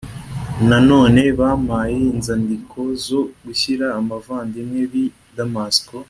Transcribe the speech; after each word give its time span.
nanone 0.69 1.21
bampaye 1.39 1.97
inzandiko 2.13 2.79
zo 3.07 3.21
gushyira 3.43 3.85
abavandimwe 3.99 4.81
b’i 4.91 5.05
damasiko 5.37 5.93